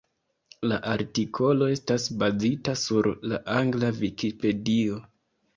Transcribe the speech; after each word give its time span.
La 0.71 0.79
artikolo 0.93 1.67
estas 1.73 2.07
bazita 2.23 2.75
sur 2.85 3.11
la 3.33 3.41
angla 3.59 3.93
Vikipedio. 4.03 4.99